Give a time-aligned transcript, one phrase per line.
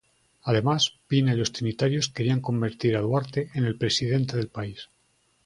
[0.45, 4.89] Además, Pina y los trinitarios querían convertir a Duarte en el presidente del país.